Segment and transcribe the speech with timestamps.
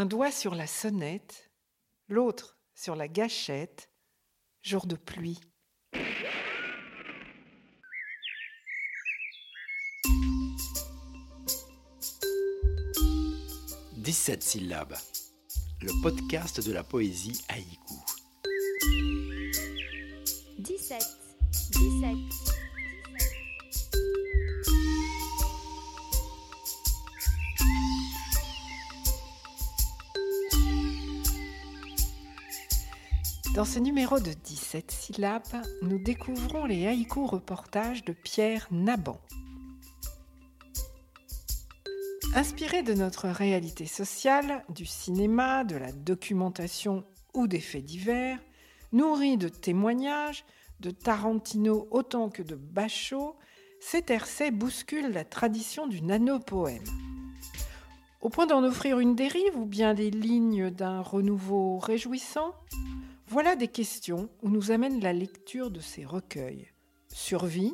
[0.00, 1.50] Un doigt sur la sonnette,
[2.08, 3.90] l'autre sur la gâchette,
[4.62, 5.38] jour de pluie.
[13.98, 14.96] 17 syllabes,
[15.82, 17.96] le podcast de la poésie haïku.
[20.60, 21.04] 17,
[21.72, 22.39] 17.
[33.54, 35.42] Dans ce numéro de 17 syllabes,
[35.82, 39.20] nous découvrons les haïkus reportages de Pierre Naban.
[42.36, 47.02] Inspiré de notre réalité sociale, du cinéma, de la documentation
[47.34, 48.38] ou des faits divers,
[48.92, 50.44] nourri de témoignages,
[50.78, 53.34] de Tarantino autant que de Bachot,
[53.80, 56.84] cet RC bouscule la tradition du nanopoème.
[58.20, 62.54] Au point d'en offrir une dérive ou bien les lignes d'un renouveau réjouissant
[63.30, 66.68] Voilà des questions où nous amène la lecture de ces recueils.
[67.14, 67.72] Survie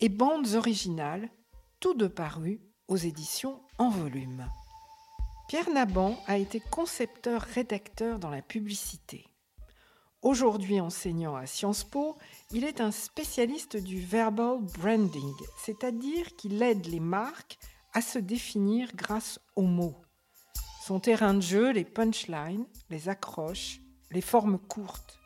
[0.00, 1.28] et bandes originales,
[1.80, 4.50] tous deux parus aux éditions en volume.
[5.48, 9.26] Pierre Naban a été concepteur-rédacteur dans la publicité.
[10.22, 12.16] Aujourd'hui enseignant à Sciences Po,
[12.50, 17.58] il est un spécialiste du verbal branding, c'est-à-dire qu'il aide les marques
[17.92, 20.00] à se définir grâce aux mots.
[20.86, 25.18] Son terrain de jeu, les punchlines, les accroches, les formes courtes.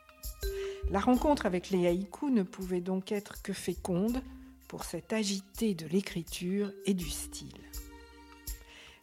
[0.91, 4.21] La rencontre avec les haïkus ne pouvait donc être que féconde
[4.67, 7.61] pour cette agité de l'écriture et du style.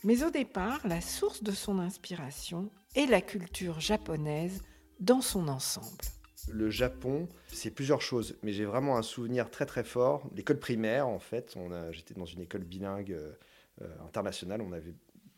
[0.05, 4.63] Mais au départ, la source de son inspiration est la culture japonaise
[5.01, 6.05] dans son ensemble.
[6.49, 10.29] Le Japon, c'est plusieurs choses, mais j'ai vraiment un souvenir très très fort.
[10.35, 11.57] L'école primaire, en fait,
[11.93, 13.33] j'étais dans une école bilingue euh,
[14.05, 14.95] internationale, on avait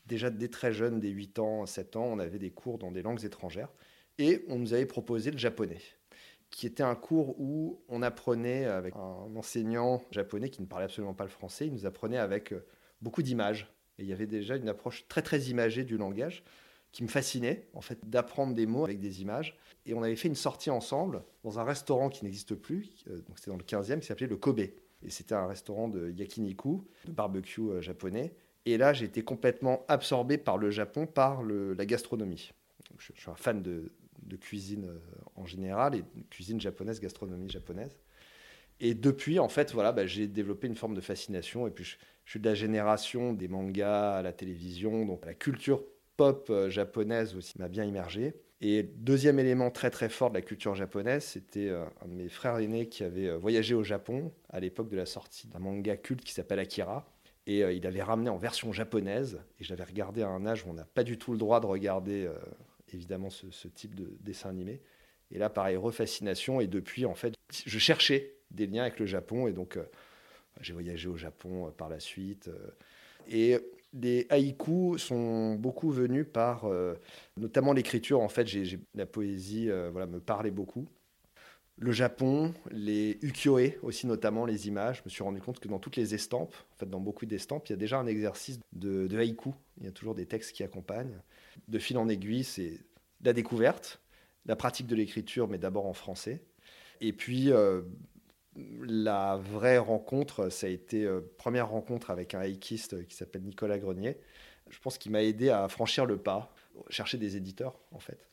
[0.07, 3.03] déjà dès très jeune, dès 8 ans, 7 ans, on avait des cours dans des
[3.03, 3.69] langues étrangères,
[4.19, 5.81] et on nous avait proposé le japonais
[6.55, 11.13] qui était un cours où on apprenait avec un enseignant japonais qui ne parlait absolument
[11.13, 12.65] pas le français, il nous apprenait avec euh,
[13.03, 13.75] beaucoup d'images.
[13.99, 16.45] Et il y avait déjà une approche très très imagée du langage
[16.93, 19.59] qui me fascinait, en fait, d'apprendre des mots avec des images.
[19.85, 23.37] Et on avait fait une sortie ensemble dans un restaurant qui n'existe plus, euh, donc
[23.37, 24.61] c'était dans le 15e, qui s'appelait le Kobe.
[24.61, 28.33] Et c'était un restaurant de yakiniku, de barbecue euh, japonais.
[28.65, 32.53] Et là, j'ai été complètement absorbé par le Japon, par la gastronomie.
[32.99, 33.93] je, suis un fan de,
[34.27, 34.99] de cuisine euh,
[35.37, 37.97] en général et cuisine japonaise, gastronomie japonaise.
[38.81, 41.67] Et depuis, en fait, voilà, bah, j'ai développé une forme de fascination.
[41.67, 41.97] Et puis, je,
[42.27, 45.85] suis de la génération des mangas à la télévision, donc la culture
[46.17, 48.35] pop euh, japonaise aussi m'a bien immergé.
[48.63, 52.31] Et deuxième élément très très fort de la culture japonaise, c'était euh, un de mes
[52.31, 56.25] frères aînés qui avait voyagé au Japon à l'époque de la sortie d'un manga culte
[56.25, 57.07] qui s'appelle Akira.
[57.47, 59.39] Et il avait ramené en version japonaise.
[59.61, 61.67] Et j'avais regardé à un âge où on n'a pas du tout le droit de
[61.67, 62.27] regarder
[62.95, 64.81] évidemment ce, type de dessin animé.
[65.31, 66.61] Et là, pareil, refascination.
[66.61, 67.35] Et depuis, en fait,
[67.67, 69.47] je cherchais des liens avec le Japon.
[69.47, 69.85] Et donc, euh,
[70.61, 72.49] j'ai voyagé au Japon euh, par la suite.
[72.49, 72.71] Euh.
[73.29, 73.59] et
[73.93, 76.69] les haïkus sont beaucoup venus par,
[77.37, 78.21] notamment l'écriture.
[78.21, 80.89] En fait, j'ai, la poésie voilà, me parlait beaucoup.
[81.79, 84.99] Le Japon, les ukiyo-e aussi notamment, les images.
[84.99, 87.69] Je me suis rendu compte que dans toutes les estampes, en fait dans beaucoup d'estampes,
[87.69, 89.51] il y a déjà un exercice de, de haïku.
[89.79, 91.21] Il y a toujours des textes qui accompagnent.
[91.69, 92.81] De fil en aiguille, c'est
[93.23, 94.01] la découverte,
[94.47, 96.43] la pratique de l'écriture, mais d'abord en français.
[97.01, 97.83] Et puis, euh,
[98.57, 103.79] la vraie rencontre, ça a été euh, première rencontre avec un haïkiste qui s'appelle Nicolas
[103.79, 104.19] Grenier.
[104.71, 106.55] Je pense qu'il m'a aidé à franchir le pas,
[106.89, 108.29] chercher des éditeurs en fait.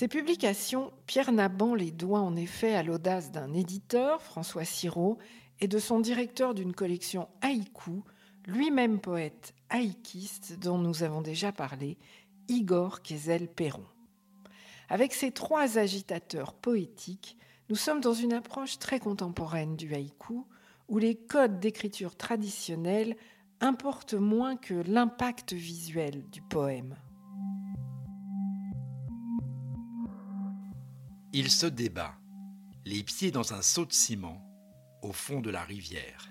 [0.00, 5.18] Ces publications, Pierre Naban les doit en effet à l'audace d'un éditeur, François Sirot,
[5.60, 8.02] et de son directeur d'une collection haïku,
[8.46, 11.98] lui-même poète haïkiste dont nous avons déjà parlé,
[12.48, 13.84] Igor Kézel-Perron.
[14.88, 17.36] Avec ces trois agitateurs poétiques,
[17.68, 20.46] nous sommes dans une approche très contemporaine du haïku,
[20.88, 23.18] où les codes d'écriture traditionnels
[23.60, 26.96] importent moins que l'impact visuel du poème.
[31.32, 32.16] Il se débat,
[32.84, 34.44] les pieds dans un seau de ciment,
[35.00, 36.28] au fond de la rivière.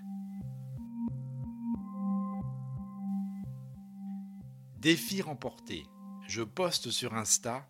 [4.78, 5.86] Défi remporté,
[6.28, 7.66] je poste sur Insta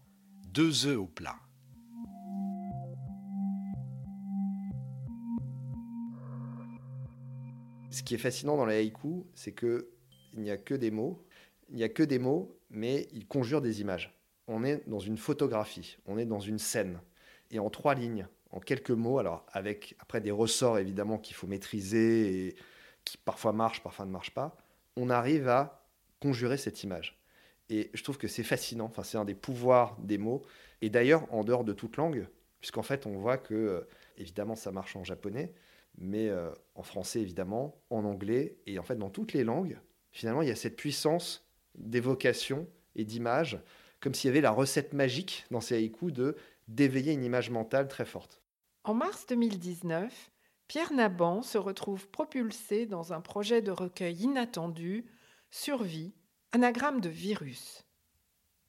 [0.48, 1.36] deux œufs au plat.
[7.92, 9.86] Ce qui est fascinant dans les haïkus, c'est qu'il
[10.34, 11.24] n'y a que des mots,
[11.70, 14.20] il n'y a que des mots, mais ils conjurent des images.
[14.48, 17.00] on est dans une photographie, on est dans une scène.
[17.52, 21.48] Et en trois lignes, en quelques mots, alors avec après des ressorts évidemment qu'il faut
[21.48, 22.56] maîtriser et
[23.06, 24.58] qui parfois marchent, parfois ne marchent pas,
[24.96, 25.86] on arrive à
[26.20, 27.20] conjurer cette image.
[27.70, 30.42] Et je trouve que c'est fascinant, enfin, c'est un des pouvoirs des mots.
[30.82, 32.28] Et d'ailleurs, en dehors de toute langue,
[32.60, 33.82] puisqu'en fait, on voit que, euh,
[34.18, 35.54] évidemment, ça marche en japonais,
[35.98, 39.78] mais euh, en français, évidemment, en anglais, et en fait, dans toutes les langues,
[40.12, 43.60] finalement, il y a cette puissance d'évocation et d'image,
[44.00, 46.36] comme s'il y avait la recette magique dans ces haïkus de
[46.70, 48.42] d'éveiller une image mentale très forte.
[48.84, 50.32] En mars 2019,
[50.68, 55.06] Pierre Naban se retrouve propulsé dans un projet de recueil inattendu,
[55.52, 56.14] Survie,
[56.52, 57.86] anagramme de virus.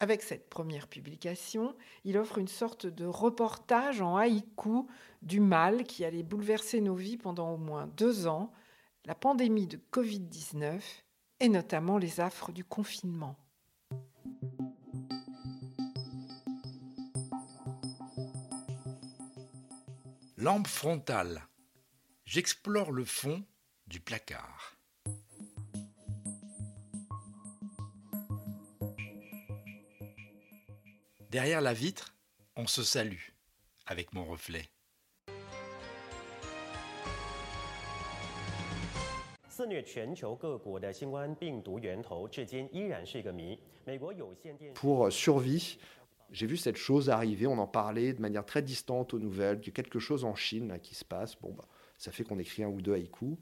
[0.01, 4.87] Avec cette première publication, il offre une sorte de reportage en haïku
[5.21, 8.51] du mal qui allait bouleverser nos vies pendant au moins deux ans,
[9.05, 10.81] la pandémie de Covid-19
[11.41, 13.37] et notamment les affres du confinement.
[20.41, 21.43] Lampe frontale.
[22.25, 23.45] J'explore le fond
[23.87, 24.75] du placard.
[31.29, 32.17] Derrière la vitre,
[32.57, 33.35] on se salue
[33.85, 34.65] avec mon reflet.
[44.75, 45.79] Pour survie,
[46.33, 49.71] j'ai vu cette chose arriver, on en parlait de manière très distante aux nouvelles, a
[49.71, 51.37] quelque chose en Chine qui se passe.
[51.41, 51.67] Bon, bah,
[51.99, 53.37] ça fait qu'on écrit un ou deux haïkus.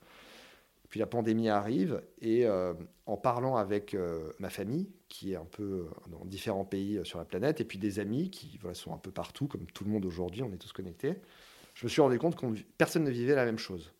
[0.88, 2.73] Puis la pandémie arrive et euh,
[3.05, 7.19] en parlant avec euh, ma famille, qui est un peu euh, dans différents pays sur
[7.19, 10.06] la planète, et puis des amis qui sont un peu partout, comme tout le monde
[10.06, 11.17] aujourd'hui, on est tous connectés,
[11.75, 12.46] je me suis rendu compte que
[12.79, 13.93] personne ne vivait la même chose.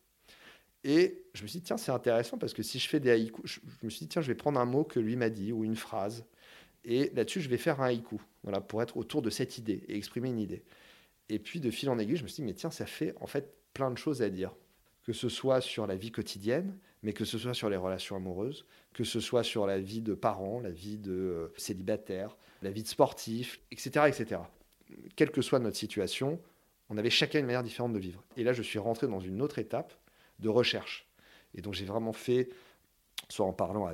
[0.83, 3.59] Et je me suis dit, tiens, c'est intéressant parce que si je fais des haïkus,
[3.63, 5.63] je me suis dit, tiens, je vais prendre un mot que lui m'a dit ou
[5.63, 6.25] une phrase.
[6.89, 9.95] Et là-dessus, je vais faire un haïku, voilà, pour être autour de cette idée et
[9.95, 10.63] exprimer une idée.
[11.29, 13.27] Et puis, de fil en aiguille, je me suis dit, mais tiens, ça fait en
[13.27, 14.51] fait plein de choses à dire
[15.03, 18.65] que ce soit sur la vie quotidienne, mais que ce soit sur les relations amoureuses,
[18.91, 22.83] que ce soit sur la vie de parents, la vie de euh, célibataire, la vie
[22.83, 24.41] de sportif, etc., etc.
[25.15, 26.41] Quelle que soit notre situation,
[26.89, 28.23] on avait chacun une manière différente de vivre.
[28.35, 29.93] Et là, je suis rentré dans une autre étape
[30.39, 31.07] de recherche.
[31.53, 32.49] Et donc, j'ai vraiment fait,
[33.29, 33.93] soit en parlant à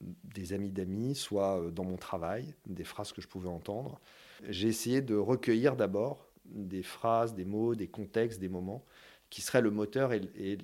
[0.00, 4.00] des amis d'amis, soit euh, dans mon travail, des phrases que je pouvais entendre.
[4.48, 8.84] J'ai essayé de recueillir d'abord des phrases, des mots, des contextes, des moments
[9.30, 10.58] qui serait le moteur et,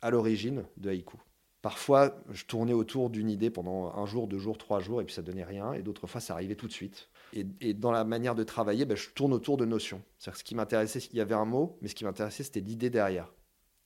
[0.00, 1.16] à l'origine de Haïku.
[1.62, 5.14] Parfois, je tournais autour d'une idée pendant un jour, deux jours, trois jours, et puis
[5.14, 5.72] ça donnait rien.
[5.74, 7.08] Et d'autres fois, ça arrivait tout de suite.
[7.32, 10.02] Et, dans la manière de travailler, ben, je tourne autour de notions.
[10.18, 12.90] C'est-à-dire ce qui m'intéressait, il y avait un mot, mais ce qui m'intéressait, c'était l'idée
[12.90, 13.32] derrière.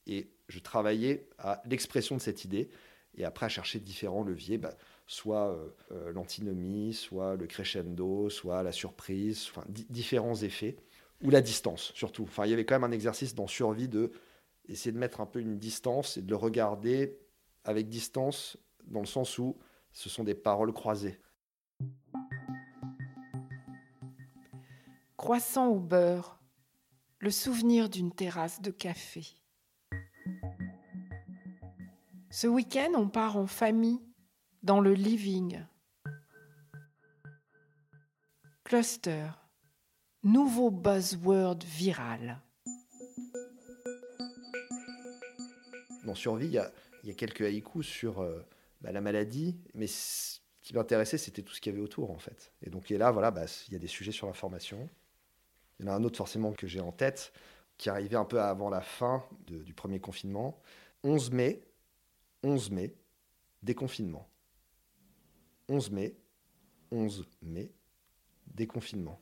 [0.07, 2.71] Et je travaillais à l'expression de cette idée,
[3.17, 4.75] et après à chercher différents leviers, ben,
[5.07, 10.77] soit euh, euh, l'antinomie, soit le crescendo, soit la surprise, enfin, différents effets
[11.23, 12.25] ou la distance surtout.
[12.25, 14.13] Enfin, il y avait quand même un exercice dans survie de
[14.69, 17.19] essayer de mettre un peu une distance et de le regarder
[17.65, 19.57] avec distance dans le sens où
[19.93, 21.19] ce sont des paroles croisées.
[25.17, 26.39] Croissant au beurre,
[27.19, 29.23] le souvenir d'une terrasse de café.
[32.37, 33.99] Ce week-end, on part en famille
[34.63, 35.65] dans le living.
[38.63, 39.29] Cluster
[40.23, 42.43] nouveau buzzword viral.
[46.05, 48.47] Dans Survie, il y a, quelques haïkus sur euh,
[48.83, 52.19] bah, la maladie, mais ce qui m'intéressait, c'était tout ce qu'il y avait autour, en
[52.19, 52.53] fait.
[52.61, 54.91] Et donc, et là, voilà, bah, il y a des sujets sur l'information.
[55.81, 57.33] Il y en a un autre, forcément, que j'ai en tête,
[57.79, 60.61] qui arrivait un peu avant la fin du premier confinement.
[61.03, 61.66] 11 mai,
[62.43, 62.95] 11 mai,
[63.63, 64.29] déconfinement.
[65.69, 66.17] 11 mai,
[66.91, 67.73] 11 mai,
[68.47, 69.21] déconfinement.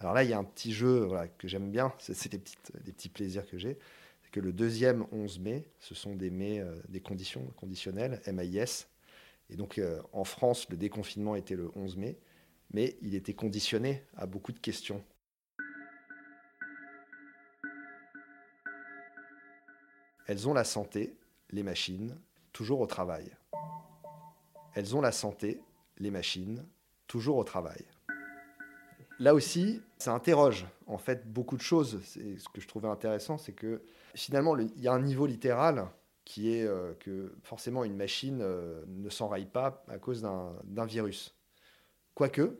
[0.00, 3.46] Alors là, il y a un petit jeu que j'aime bien, c'est des, petits plaisirs
[3.46, 3.78] que j'ai.
[4.22, 8.86] C'est que le deuxième 11 mai, ce sont des mai, euh, des conditions conditionnelles, MAIS.
[9.50, 12.18] Et donc euh, en France, le déconfinement était le 11 mai,
[12.72, 15.04] mais il était conditionné à beaucoup de questions.
[20.26, 21.16] Elles ont la santé,
[21.50, 22.16] les machines,
[22.54, 23.36] toujours au travail.
[24.74, 25.60] Elles ont la santé,
[25.98, 26.64] les machines,
[27.06, 27.84] toujours au travail
[29.18, 32.00] là aussi, ça interroge en fait beaucoup de choses.
[32.04, 33.82] ce que je trouvais intéressant, c'est que
[34.14, 35.88] finalement, il y a un niveau littéral
[36.24, 41.34] qui est euh, que forcément une machine euh, ne s'enraye pas à cause d'un virus.
[42.14, 42.58] Quoique,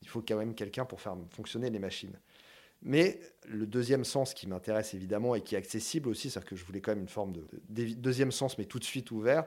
[0.00, 2.18] il faut quand même quelqu'un pour faire fonctionner les machines.
[2.82, 6.64] Mais le deuxième sens qui m'intéresse évidemment et qui est accessible aussi, c'est-à-dire que je
[6.64, 7.44] voulais quand même une forme de,
[7.94, 9.46] deuxième sens, mais tout de suite ouvert,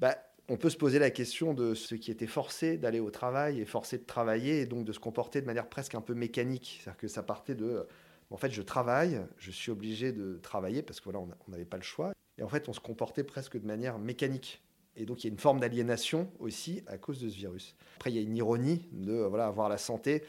[0.00, 0.16] bah,
[0.48, 3.64] on peut se poser la question de ceux qui étaient forcés d'aller au travail et
[3.64, 6.80] forcés de travailler et donc de se comporter de manière presque un peu mécanique.
[6.82, 7.86] C'est-à-dire que ça partait de
[8.30, 11.76] en fait, je travaille, je suis obligé de travailler parce que voilà, on n'avait pas
[11.76, 12.12] le choix.
[12.36, 14.60] Et en fait, on se comportait presque de manière mécanique.
[14.96, 17.74] Et donc, il y a une forme d'aliénation aussi à cause de ce virus.
[17.96, 20.22] Après, il y a une ironie de voilà, avoir la santé.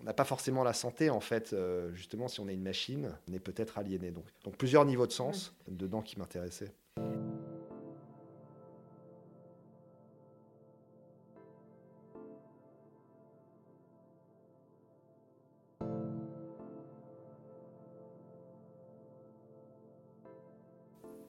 [0.00, 1.52] On n'a pas forcément la santé, en fait.
[1.52, 4.10] Euh, justement, si on a une machine, on est peut-être aliéné.
[4.10, 6.72] Donc, donc, plusieurs niveaux de sens dedans qui m'intéressaient.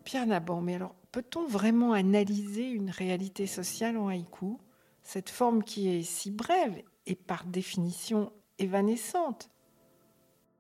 [0.03, 4.57] Pierre Naban, mais alors peut-on vraiment analyser une réalité sociale en haïku?
[5.01, 9.49] Cette forme qui est si brève et par définition évanescente.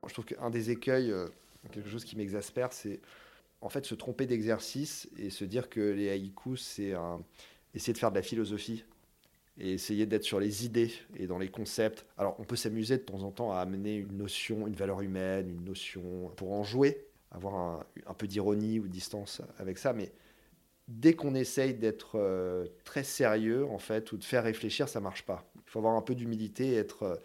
[0.07, 1.27] Je trouve qu'un des écueils, euh,
[1.73, 3.01] quelque chose qui m'exaspère, c'est
[3.59, 6.93] en fait se tromper d'exercice et se dire que les haïkus, c'est
[7.73, 8.85] essayer de faire de la philosophie
[9.57, 12.05] et essayer d'être sur les idées et dans les concepts.
[12.17, 15.49] Alors on peut s'amuser de temps en temps à amener une notion, une valeur humaine,
[15.49, 17.55] une notion pour en jouer, avoir
[18.07, 20.13] un, peu d'ironie ou de distance avec ça, mais
[20.87, 25.23] dès qu'on essaye d'être euh, très sérieux, en fait, ou de faire réfléchir, ça marche
[25.23, 25.49] pas.
[25.55, 27.15] Il faut avoir un peu d'humilité et être, euh,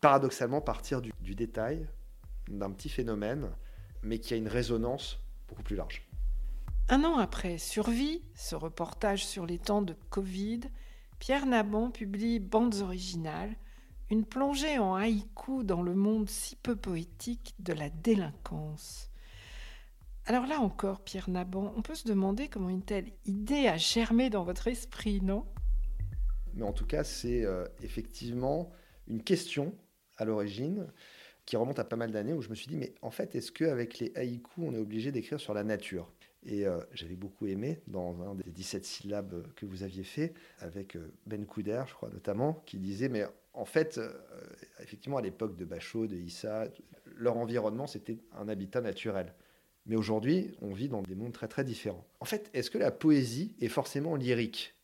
[0.00, 1.86] paradoxalement, partir du, du détail,
[2.48, 3.50] d'un petit phénomène,
[4.02, 6.08] mais qui a une résonance beaucoup plus large.
[6.88, 10.60] Un an après Survie, ce reportage sur les temps de Covid,
[11.18, 13.56] Pierre Nabon publie Bandes originales,
[14.10, 19.10] une plongée en haïku dans le monde si peu poétique de la délinquance.
[20.28, 24.28] Alors là encore, Pierre Naban, on peut se demander comment une telle idée a germé
[24.28, 25.46] dans votre esprit, non?
[26.54, 28.72] Mais en tout cas, c'est euh, effectivement
[29.06, 29.72] une question
[30.16, 30.88] à l'origine
[31.44, 33.52] qui remonte à pas mal d'années où je me suis dit, mais en fait, est-ce
[33.52, 36.10] qu'avec les haïkus, on est obligé d'écrire sur la nature?
[36.44, 40.96] Et euh, j'avais beaucoup aimé dans un des 17 syllabes que vous aviez fait, avec
[40.96, 44.00] euh, Ben Couder, je crois notamment, qui disait, mais en fait,
[44.82, 46.64] effectivement, à l'époque de Bachot, de Issa,
[47.14, 49.32] leur environnement, c'était un habitat naturel.
[49.86, 52.04] Mais aujourd'hui, on vit dans des mondes très très différents.
[52.20, 54.74] En fait, est-ce que la poésie est forcément lyrique?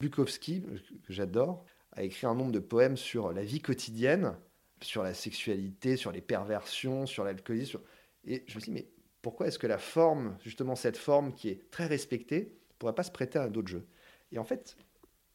[0.00, 4.36] Bukowski, que j'adore, a écrit un nombre de poèmes sur la vie quotidienne,
[4.80, 7.80] sur la sexualité, sur les perversions, sur l'alcoolisme.
[8.24, 8.88] Et je me dit, mais
[9.22, 13.02] pourquoi est-ce que la forme, justement cette forme qui est très respectée, ne pourrait pas
[13.02, 13.86] se prêter à d'autres jeux
[14.32, 14.76] Et en fait,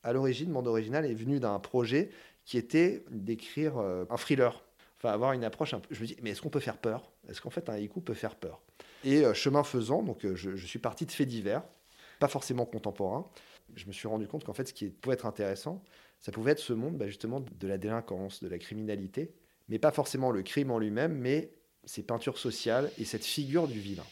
[0.03, 2.10] à l'origine, Monde Original est venu d'un projet
[2.46, 4.63] qui était d'écrire euh, un thriller.
[5.03, 5.93] Avoir une approche un peu.
[5.93, 7.12] Je me dis, mais est-ce qu'on peut faire peur?
[7.27, 8.62] Est-ce qu'en fait un haïku peut faire peur?
[9.03, 11.63] Et euh, chemin faisant, donc euh, je, suis parti de faits divers,
[12.19, 13.27] pas forcément contemporains.
[13.75, 15.83] Je me suis rendu compte qu'en fait, ce qui pouvait être intéressant,
[16.19, 19.33] ça pouvait être ce monde bah, justement de la délinquance, de la criminalité,
[19.67, 21.51] mais pas forcément le crime en lui-même, mais
[21.86, 24.05] ses peintures sociales et cette figure du vilain.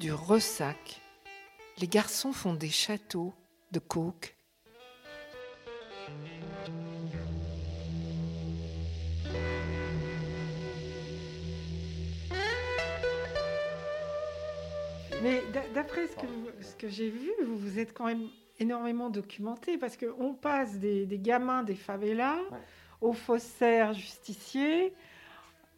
[0.00, 1.00] Du ressac.
[1.78, 3.32] Les garçons font des châteaux
[3.72, 4.36] de coke.
[15.22, 15.42] Mais
[15.74, 16.26] d'après ce que,
[16.62, 18.28] ce que j'ai vu, vous vous êtes quand même
[18.60, 22.38] énormément documenté parce qu'on passe des, gamins des favelas
[23.00, 24.92] aux faussaires justiciers,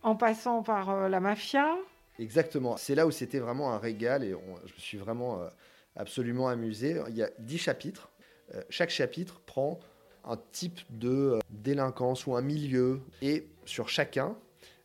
[0.03, 1.77] en passant par euh, la mafia.
[2.21, 2.77] Exactement.
[2.77, 5.49] C'est là où c'était vraiment un régal et je me suis vraiment euh,
[5.97, 7.01] absolument amusé.
[7.09, 8.11] Il y a dix chapitres.
[8.55, 9.81] Euh, chaque chapitre prend
[10.25, 13.01] un type de euh, délinquance ou un milieu.
[13.23, 14.37] Et sur chacun,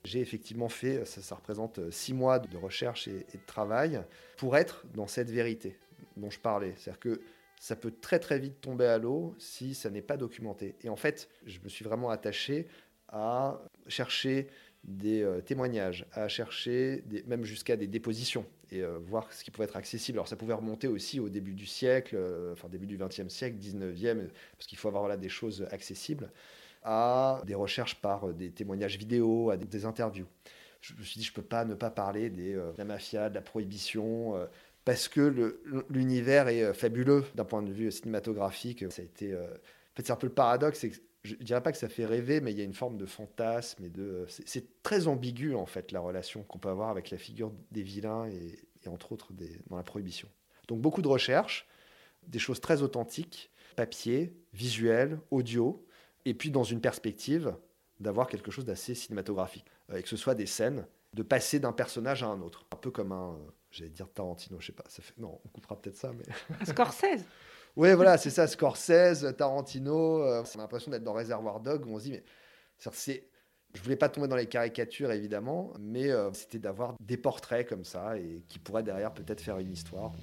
[0.06, 4.02] j'ai effectivement fait, ça, représente six mois de recherche et, de travail
[4.38, 5.78] pour être dans cette vérité
[6.16, 6.74] dont je parlais.
[6.78, 7.22] C'est-à-dire que
[7.60, 10.76] ça peut très très vite tomber à l'eau si ça n'est pas documenté.
[10.84, 12.68] Et en fait, je me suis vraiment attaché
[13.10, 14.48] à chercher
[14.88, 19.66] des euh, témoignages, à chercher même jusqu'à des dépositions et euh, voir ce qui pouvait
[19.66, 20.18] être accessible.
[20.20, 23.58] Alors ça pouvait remonter aussi au début du siècle, euh, enfin début du XXe siècle,
[23.58, 26.30] XIXe, parce qu'il faut avoir voilà, des choses accessibles,
[26.84, 30.28] à des recherches par des témoignages vidéo, à des, interviews.
[30.82, 33.36] Je me suis dit, je ne peux pas ne pas parler de la mafia, de
[33.36, 34.36] la prohibition,
[34.84, 35.58] parce que
[35.90, 38.86] l'univers est fabuleux d'un point de vue cinématographique.
[38.92, 39.36] Ça a été...
[39.36, 39.40] en
[39.96, 40.86] fait, c'est un peu le paradoxe,
[41.26, 43.06] je ne dirais pas que ça fait rêver, mais il y a une forme de
[43.06, 44.26] fantasme et de.
[44.28, 48.28] C'est très ambigu en fait la relation qu'on peut avoir avec la figure des vilains
[48.28, 50.30] et, entre autres des, dans la prohibition.
[50.68, 51.68] Donc beaucoup de recherches,
[52.28, 55.86] des choses très authentiques, papier, visuel, audio,
[56.26, 57.56] et puis dans une perspective
[58.00, 61.72] d'avoir quelque chose d'assez cinématographique, euh, et que ce soit des scènes, de passer d'un
[61.72, 63.38] personnage à un autre, un peu comme un,
[63.76, 64.86] J'allais dire Tarantino, je sais pas.
[64.88, 65.14] Ça fait...
[65.18, 66.66] Non, on coupera peut-être ça, mais.
[66.66, 67.26] Scorsese
[67.76, 70.24] Ouais, voilà, c'est ça, Scorsese, Tarantino.
[70.24, 72.24] Euh, on a l'impression d'être dans Réservoir Dog où on se dit, mais.
[73.76, 77.84] Je voulais pas tomber dans les caricatures, évidemment, mais euh, c'était d'avoir des portraits comme
[77.84, 80.14] ça et qui pourraient derrière peut-être faire une histoire.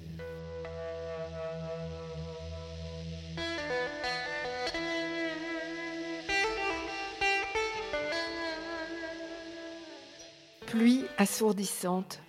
[10.67, 12.23] Pluie assourdissante.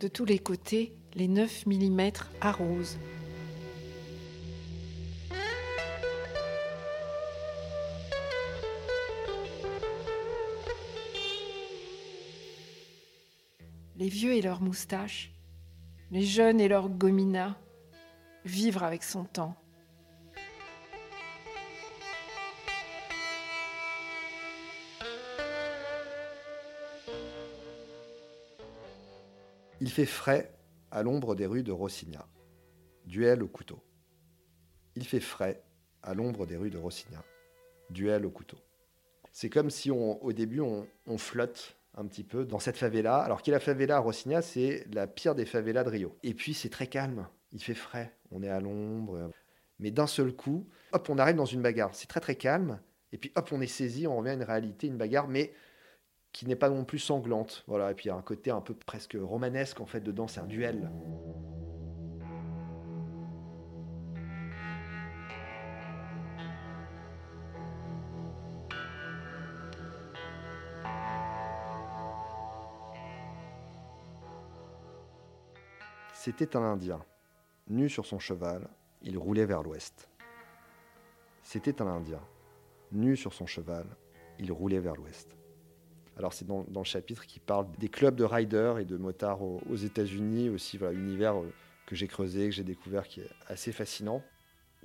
[0.00, 2.10] De tous les côtés, les 9 mm
[2.40, 2.98] arrosent.
[14.06, 15.32] Les vieux et leurs moustaches,
[16.12, 17.56] les jeunes et leurs gominas,
[18.44, 19.56] vivre avec son temps.
[29.80, 30.56] Il fait frais
[30.92, 32.28] à l'ombre des rues de Rossigna.
[33.06, 33.82] Duel au couteau.
[34.94, 35.64] Il fait frais
[36.04, 37.24] à l'ombre des rues de Rossigna.
[37.90, 38.58] Duel au couteau.
[39.32, 43.18] C'est comme si au début on flotte un petit peu dans cette favela.
[43.18, 43.96] Alors qui est la favela?
[43.96, 46.16] À Rossigna, c'est la pire des favelas de Rio.
[46.22, 49.30] Et puis c'est très calme, il fait frais, on est à l'ombre.
[49.78, 51.94] Mais d'un seul coup, hop, on arrive dans une bagarre.
[51.94, 52.80] C'est très très calme.
[53.12, 55.52] Et puis hop, on est saisi, on revient à une réalité, une bagarre, mais
[56.32, 57.64] qui n'est pas non plus sanglante.
[57.66, 60.28] Voilà, et puis il y a un côté un peu presque romanesque en fait dedans,
[60.28, 60.90] c'est un duel.
[76.26, 77.04] C'était un Indien.
[77.68, 78.66] Nu sur son cheval,
[79.00, 80.08] il roulait vers l'ouest.
[81.44, 82.20] C'était un Indien.
[82.90, 83.86] Nu sur son cheval,
[84.40, 85.36] il roulait vers l'ouest.
[86.16, 89.60] Alors c'est dans, le chapitre qui parle des clubs de riders et de motards aux,
[89.70, 91.52] aux États-Unis aussi, voilà, univers euh,
[91.86, 94.20] que j'ai creusé, que j'ai découvert, qui est assez fascinant.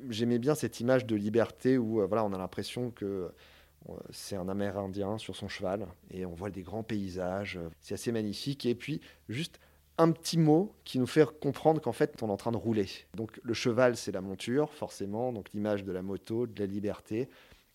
[0.09, 3.31] J'aimais bien cette image de liberté où euh, voilà, on a l'impression que
[3.89, 7.59] euh, c'est un Amérindien sur son cheval et on voit des grands paysages.
[7.79, 8.67] C'est assez magnifique.
[8.67, 9.59] Et puis juste
[9.97, 12.87] un petit mot qui nous fait comprendre qu'en fait on est en train de rouler.
[13.15, 17.29] Donc le cheval c'est la monture forcément, donc l'image de la moto, de la liberté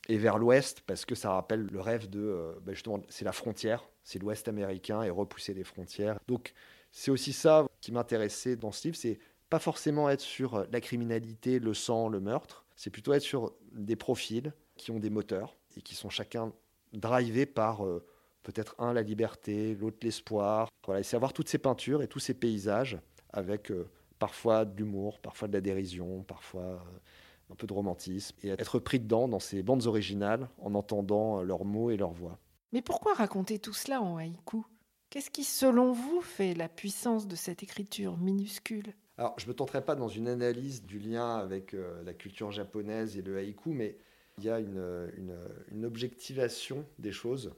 [0.09, 3.89] et vers l'ouest parce que ça rappelle le rêve de ben justement c'est la frontière,
[4.05, 6.19] c'est l'ouest américain et repousser les frontières.
[6.27, 6.53] Donc
[6.93, 9.19] c'est aussi ça qui m'intéressait dans ce livre, c'est
[9.51, 13.53] pas forcément être sur euh, la criminalité, le sang, le meurtre, c'est plutôt être sur
[13.73, 16.53] des profils qui ont des moteurs et qui sont chacun
[16.93, 18.05] drivés par euh,
[18.47, 20.69] peut-être un la liberté, l'autre l'espoir.
[20.85, 22.97] Voilà, et c'est avoir toutes ces peintures et tous ces paysages
[23.33, 23.89] avec euh,
[24.21, 28.79] parfois de l'humour, parfois de la dérision, parfois euh, un peu de romantisme, et être
[28.79, 32.39] pris dedans dans ces bandes originales en entendant euh, leurs mots et leurs voix.
[32.73, 34.65] Mais pourquoi raconter tout cela en haïku?
[35.11, 38.95] Qu'est-ce qui, selon vous, fait la puissance de cette écriture minuscule?
[39.19, 42.53] Alors, je ne me tenterai pas dans une analyse du lien avec euh, la culture
[42.53, 43.99] japonaise et le haïku, mais
[44.39, 45.37] il y a une, une,
[45.73, 47.53] une objectivation des choses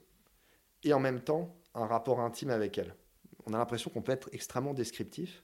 [0.84, 2.94] et en même temps un rapport intime avec elles.
[3.46, 5.42] On a l'impression qu'on peut être extrêmement descriptif,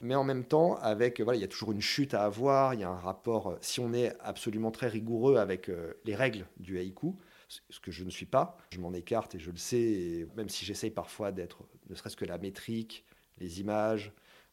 [0.00, 2.80] mais en même temps, avec voilà, il y a toujours une chute à avoir, il
[2.80, 3.50] y a un rapport.
[3.50, 7.16] euh, Si on est absolument très rigoureux avec euh, les règles du haïku,
[7.48, 10.64] ce que je ne suis pas, je m'en écarte et je le sais, même si
[10.64, 13.04] j'essaye parfois d'être, ne serait-ce que la métrique,
[13.38, 14.12] les images,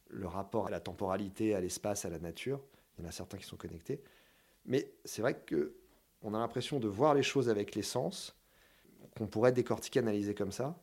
[0.09, 2.61] le rapport à la temporalité, à l'espace, à la nature,
[2.97, 4.01] il y en a certains qui sont connectés,
[4.65, 5.75] mais c'est vrai que
[6.21, 8.35] on a l'impression de voir les choses avec les sens,
[9.17, 10.79] qu'on pourrait décortiquer, analyser comme ça,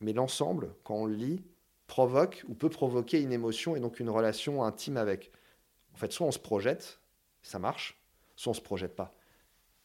[0.00, 1.42] mais l'ensemble, quand on le lit,
[1.86, 5.32] provoque ou peut provoquer une émotion et donc une relation intime avec.
[5.94, 7.00] En fait, soit on se projette,
[7.42, 8.00] ça marche,
[8.36, 9.14] soit on se projette pas.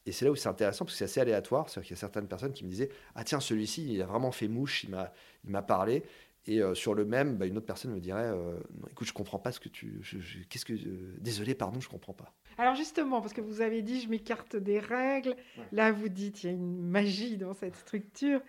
[0.05, 1.69] Et c'est là où c'est intéressant parce que c'est assez aléatoire.
[1.69, 4.31] C'est-à-dire qu'il y a certaines personnes qui me disaient Ah, tiens, celui-ci, il a vraiment
[4.31, 5.13] fait mouche, il m'a,
[5.45, 6.03] il m'a parlé.
[6.45, 9.13] Et euh, sur le même, bah, une autre personne me dirait euh, Non, Écoute, je
[9.13, 10.01] comprends pas ce que tu.
[10.49, 10.73] qu'est-ce que.
[10.73, 12.33] euh, désolé, pardon, je comprends pas.
[12.57, 15.63] Alors justement, parce que vous avez dit je m'écarte des règles, Ouais.
[15.71, 18.41] là vous dites il y a une magie dans cette structure.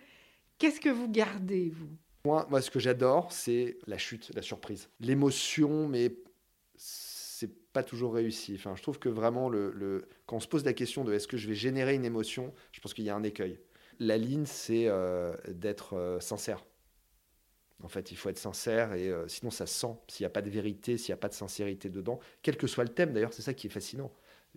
[0.57, 1.87] Qu'est-ce que vous gardez, vous?
[2.25, 4.89] Moi, moi, ce que j'adore, c'est la chute, la surprise.
[4.99, 6.11] L'émotion, mais
[6.75, 8.55] c'est pas toujours réussi.
[8.55, 11.27] Enfin, je trouve que vraiment, le, le- quand on se pose la question de est-ce
[11.27, 13.59] que je vais générer une émotion, je pense qu'il y a un écueil.
[13.99, 14.89] La ligne, c'est
[15.49, 16.65] d'être sincère.
[17.83, 19.95] En fait, il faut être sincère et euh, sinon ça se sent.
[20.07, 22.67] S'il n'y a pas de vérité, s'il n'y a pas de sincérité dedans, quel que
[22.67, 24.11] soit le thème, d'ailleurs, c'est ça qui est fascinant.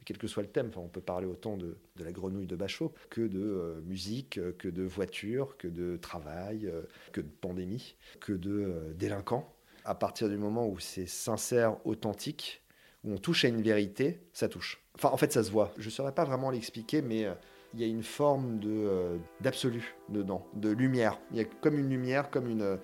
[0.04, 3.22] Quel que soit le thème, on peut parler autant de, la grenouille de Bachot que
[3.22, 6.72] de euh, musique, euh, que de voiture, que de travail,
[7.12, 9.52] que de pandémie, que de délinquants.
[9.84, 12.62] À partir du moment où c'est sincère, authentique,
[13.08, 14.82] on touche à une vérité, ça touche.
[14.94, 15.72] Enfin, en fait, ça se voit.
[15.78, 17.34] Je ne saurais pas vraiment l'expliquer, mais euh,
[17.74, 21.18] il y a une forme euh, d'absolu dedans, de lumière.
[21.30, 22.76] Il y a comme une lumière, comme une, euh,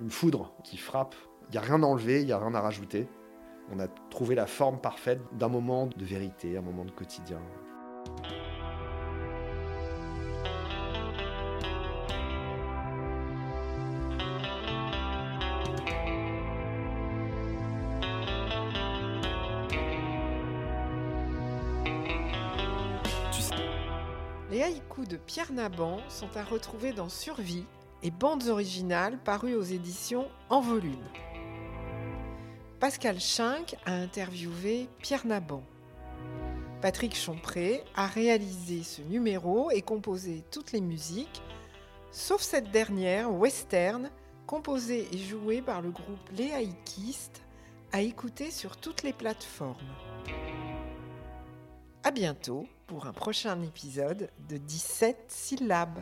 [0.00, 1.14] une foudre qui frappe.
[1.52, 3.06] n'y a rien à enlever, il n'y a rien à rajouter.
[3.72, 7.40] On a trouvé la forme parfaite d'un moment de vérité, un moment de quotidien.
[25.34, 27.64] Pierre Naban sont à retrouver dans Survie
[28.04, 31.08] et bandes originales parues aux éditions En Volume.
[32.78, 35.64] Pascal Schinck a interviewé Pierre Naban.
[36.80, 41.42] Patrick Chompré a réalisé ce numéro et composé toutes les musiques,
[42.12, 44.10] sauf cette dernière, western,
[44.46, 47.42] composée et jouée par le groupe Les Haïkistes,
[47.90, 49.74] à écouter sur toutes les plateformes.
[52.06, 56.00] À bientôt pour un prochain épisode de 17 syllabes.